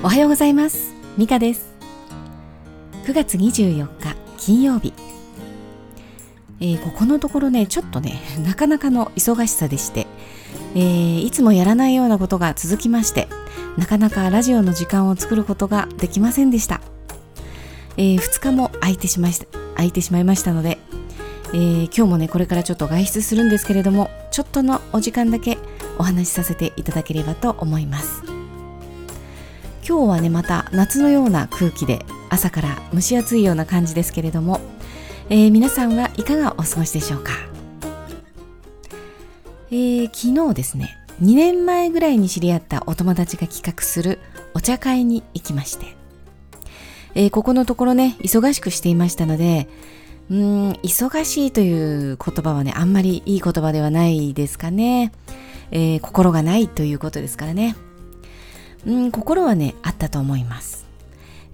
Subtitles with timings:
[0.00, 0.94] おはようございます。
[1.16, 1.74] ミカです。
[3.04, 4.94] 9月24日金曜日、
[6.60, 10.06] えー、ここのところねちょっとね なかなかの忙しさでして、
[10.76, 13.26] えー、いつもやらないようなことが続きまして
[13.76, 16.80] なかなかラジオの時間を作ることができませんでした、
[17.96, 19.32] えー、2日も空いてしまい
[19.74, 20.78] 空いてしまいましたので、
[21.54, 25.58] えー、今日もねこれからちょっと外出するんですけれどもちょっとのお時間だけ
[25.98, 28.37] お話しさせていただければと思います。
[29.88, 34.60] 今日はねまた夏のような空気で朝から蒸し暑いような感じですけれども、
[35.30, 37.32] えー、皆さんはいかがお過ごしでしょうか、
[39.70, 44.18] えー、昨日ですね2年前ぐらいに知り合ったお友達が企画する
[44.52, 45.86] お茶会に行きまして、
[47.14, 49.70] えー、ここのところね忙しくしていましたので
[50.28, 55.12] うーん忙しいという言葉はねあんまりいい言葉ではないですかね、
[55.70, 57.74] えー、心がないということですからね。
[58.88, 60.86] うん、心はね、あったと思います。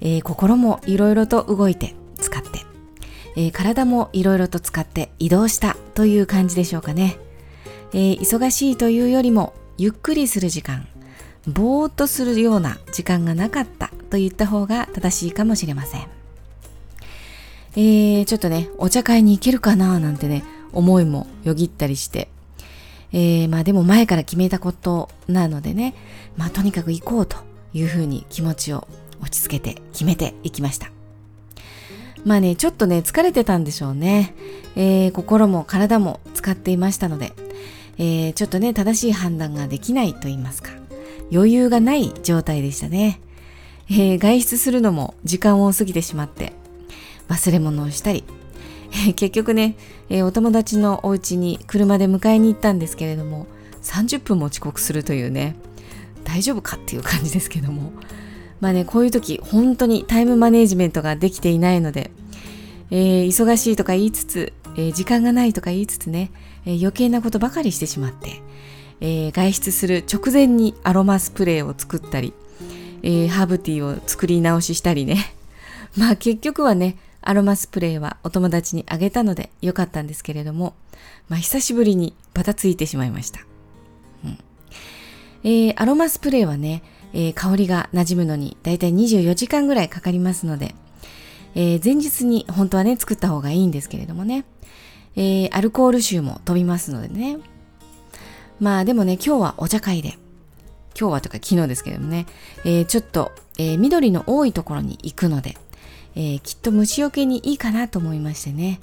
[0.00, 2.60] えー、心もいろいろと動いて、使って、
[3.34, 7.18] えー、体もいろいろと使って移動したという感じでしょうかね。
[7.92, 10.86] えー、忙しいというよりも、ゆっくりする時間、
[11.48, 16.02] ぼーっとするような時間がなかったと言った方が正しいかもしれません。
[17.76, 22.28] えー、ちょっとね、お茶会に行けるかななんてね、思いもよぎったりして、
[23.14, 25.94] えー、まあでも前から決めたことなのでね、
[26.36, 27.36] まあとにかく行こうと
[27.72, 28.88] いうふうに気持ちを
[29.22, 30.90] 落ち着けて決めていきました。
[32.24, 34.34] まあね、ちょっとね、疲れてたんでしょうね。
[34.74, 37.32] えー、心も体も使っていましたので、
[37.98, 40.70] えー、ちょっとね、正しい判断ができないと言いますか、
[41.32, 43.20] 余裕がない状態でしたね。
[43.90, 46.52] えー、外出するのも時間を過ぎてしまって、
[47.28, 48.24] 忘れ物をしたり、
[49.16, 49.76] 結局ね、
[50.08, 53.46] え、お友達のお家に車で迎えに行ったんですけれども
[53.82, 55.56] 30分も遅刻するというね
[56.24, 57.92] 大丈夫かっていう感じですけども。
[58.60, 62.10] まあねこういう時本当にタイムマネジメントができていないので、
[62.90, 66.30] えー、忙しいとか言いつつ、えー、時間がないとか言いつつね、
[66.64, 68.40] え余計なことばかりしてしまって、
[69.00, 72.32] え外出する直前にアロマスプレーを作ったり、
[73.02, 75.34] えハーブティーを作り直ししたりね。
[75.96, 76.96] まあ結局はね
[77.26, 80.74] アロマスプレーはお友達にあげたので良かったんですけれども、
[81.28, 83.40] まあ、久しぶりにバタついてしまいました。
[84.24, 84.38] うん
[85.44, 86.82] えー、アロマスプレーはね、
[87.12, 90.74] えー、香りが馴染むのにだいたい24時間ぐらいかかりますので、
[91.54, 94.44] えー、前日に本当はね、作った方がいいんですけれどもね、
[95.16, 97.38] えーアルコール臭も飛びますのでね。
[98.60, 100.18] まあでもね、今日はお茶会で、
[100.98, 102.26] 今日はとか昨日ですけどもね、
[102.64, 105.56] えーちょっと、えー緑の多いところに行くので、
[106.16, 108.80] えー、きっと虫除けにいいかなと思いましてね、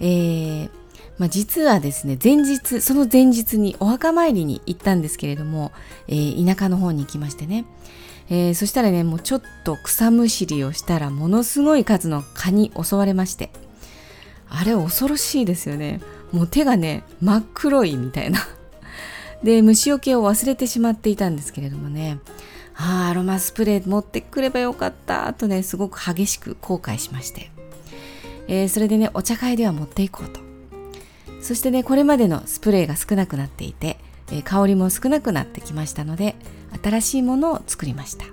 [0.00, 0.70] えー、
[1.18, 5.72] まあ、実はですね前日その前日にお墓参りに行ったんですけれども、
[6.06, 7.64] えー、田舎の方に行きましてね、
[8.28, 13.50] えー、そしたらねもうちょっと草むしりをしたらものすごい数の蚊に襲われまして。
[14.50, 16.00] あれ恐ろしいですよね。
[16.32, 18.40] もう手がね真っ黒いみたいな。
[19.42, 22.18] で虫除けを忘れてしまっていたんですけれどもね。
[22.80, 25.32] ああアロマスプレー持ってくればよかった。
[25.34, 27.50] とねすごく激しく後悔しまして、
[28.46, 30.40] えー、それでねお茶会では持っていこうと。
[31.40, 33.98] そしてねこれまでのスプレーが少なくなっていて、
[34.30, 36.34] えー、香りも少なくなってきましたので
[36.82, 38.24] 新しいものを作りました、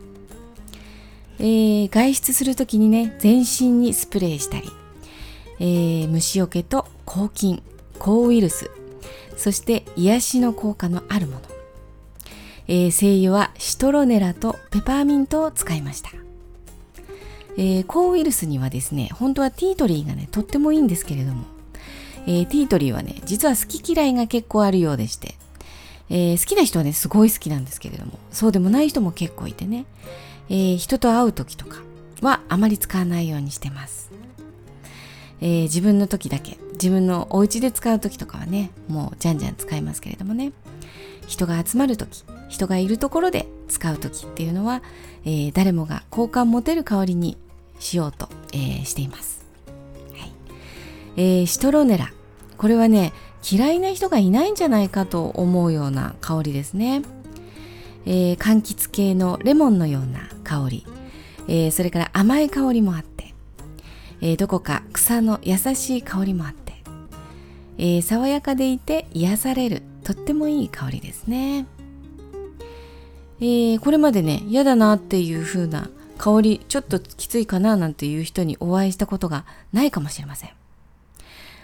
[1.39, 4.71] えー、外出する時にね全身にスプレーしたり、
[5.59, 7.61] えー、虫除けと抗菌
[7.99, 8.71] 抗ウイルス
[9.37, 11.54] そして癒しの効果のあるもの。
[12.67, 16.09] えー、精油はシトロネラとペパーミントを使いました。
[17.57, 21.45] えー、抗ウイルスにはですね、本当はティートリーがね、とってもいいんですけれども、
[22.27, 25.35] えー、ティートリーはね、実は好き嫌いが結構あるようでして、
[26.09, 29.85] えー、好きな人はね、すごい好きなんですけれども、そうでもない人も結構いてね、
[30.49, 31.81] えー、人と会う時とか
[32.21, 34.11] はあまり使わないようにしてます。
[35.41, 40.51] えー、自分の時だけ、自分のお家で使う時とかはね、もうじゃんじゃん使いますけれどもね、
[41.27, 44.81] 人が集まる時、人がいるところで使う時っていうのは、
[45.25, 47.37] えー、誰もが好感持てる香りに
[47.79, 49.45] しようと、えー、しています、
[50.13, 50.31] はい。
[51.17, 52.11] えー、シトロネラ。
[52.57, 53.11] これはね
[53.49, 57.01] 嫌いな人がいないんじゃないかと思うような香りですね、
[58.05, 60.85] えー、柑橘系のレモンのような香り、
[61.47, 63.33] えー、それから甘い香りもあって、
[64.21, 66.73] えー、どこか草の優しい香りもあって、
[67.77, 69.83] えー、爽やかでいて癒される。
[70.05, 71.65] とってもいい香りですね
[73.41, 79.43] えー、これまでね嫌だなっていう風な香りちょっときついかななんていう人にお会いしたことが
[79.73, 80.51] ないかもしれません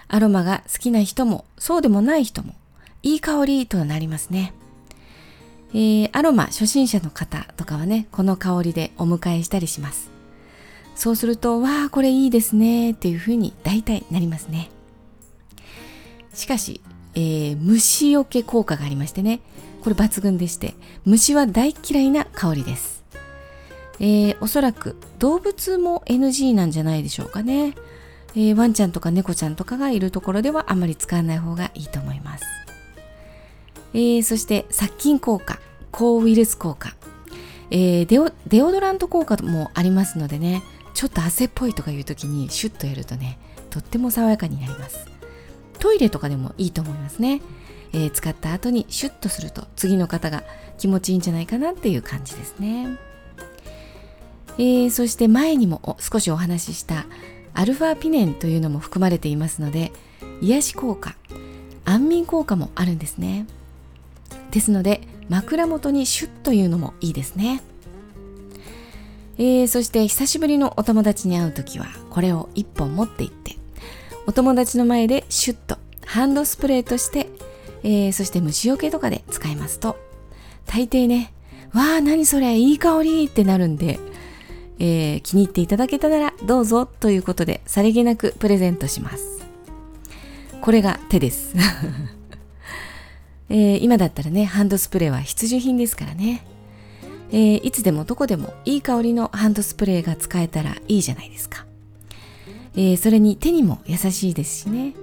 [0.09, 2.53] アロマが好きな人もそうでもない人も
[3.03, 4.53] いい香りとなりますね、
[5.73, 10.11] えー、アロマ初心者の方とかはね、この香りでお迎えしたりします。
[10.95, 14.69] そうすると、わあ、これいいですねっていう風に大体なりますね。
[16.33, 16.79] しかし、
[17.15, 19.41] えー、虫除け効果がありましてね、
[19.81, 20.75] これ抜群でして、
[21.05, 23.03] 虫は大嫌いな香りです。
[23.99, 27.75] えー、おそらく動物も NG なんじゃないでしょうかね。
[28.33, 32.45] えー、ワンちゃんとか猫ちゃんとかがいるところではあまり使わない方がいいと思います。
[33.93, 35.59] えー、そして殺菌効果、
[35.91, 36.95] 抗ウイルス効果、
[37.69, 43.37] えー、デオデオドラント効果もありますのでね、ちょっと汗っぽいとかいう時にシュッとやるとね、
[43.69, 45.05] とっても爽やかになります。
[45.81, 47.41] トイレとかでもいいと思いますね。
[47.93, 50.43] えー、使った後にシュッとすると次の方が
[50.77, 52.97] 気持ちいいんじゃないかなっていう感じですね。
[54.57, 57.05] えー、そして前にも少しお話しした
[57.53, 59.91] アルファピネンというのも含まれていますので
[60.41, 61.15] 癒し効果
[61.85, 63.47] 安眠効果もあるんですね
[64.51, 67.61] ですので枕元にシュッというのもいいですね、
[69.37, 73.55] えー、そして久しぶりのお友達に会う時はこれを1本持って行って
[74.31, 75.75] お友達の前でシュッと
[76.05, 77.27] ハンドスプレーとして、
[77.83, 79.97] えー、そして虫除けとかで使いますと
[80.65, 81.33] 大抵ね
[81.73, 83.99] わあ何それいい香りってなるんで、
[84.79, 89.43] えー、気に入っていただけたならどうぞということでさりげなくプレゼントします
[90.61, 91.53] これが手です
[93.49, 96.45] えー、今だったらね、ハンドスプレーは必需品ですからね。
[97.33, 101.65] えー、いつでもどこでもいい香りのハンドスプレーが使えたらいいじゃないですか。
[102.75, 104.93] えー、それに手にも優しいですしね。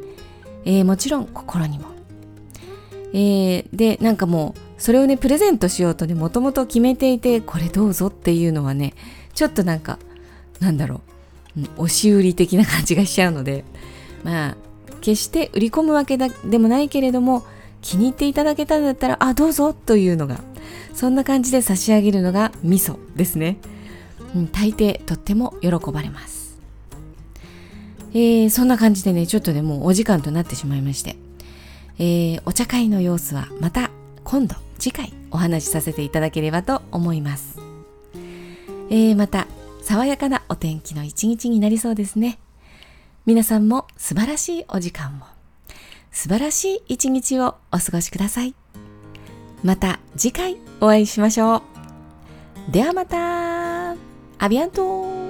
[0.65, 1.87] えもちろん心にも。
[3.15, 8.94] えで、なんかもう、それをね、プレゼントしようとね、もともと決めていて、これどうぞっていうのはね、
[9.35, 9.99] ちょっとなんか、
[10.61, 11.00] なんだろ
[11.56, 13.65] う、うん、押し売り的な感じがしちゃうので、
[14.25, 14.56] まあ、
[15.00, 17.44] 決して売り込むわけだでもないけれども、
[17.81, 20.41] 気に入っていただけたんだったら、あ、どうぞというのが、
[20.94, 23.59] そんな感じで差し上げるのが味噌ですね。
[24.35, 26.38] うん、大抵とっても喜ばれます。
[28.12, 31.16] えー、そんな感じでね、ちょっとね、もうお時間となってしまいまして、
[31.99, 33.90] えー、お茶会の様子はまた
[34.25, 37.58] 今度、次回お話しさせていただければと思います。
[38.90, 39.46] えー、また、
[39.82, 42.38] 爽やかなお天気の一日になりそうですね。
[43.26, 45.38] 皆さんも素晴らしいお時間を。
[46.11, 48.54] 素晴らしい一日をお過ごしください。
[49.62, 51.62] また次回お会いしましょう。
[52.72, 53.93] ではまた
[54.38, 55.27] アビアント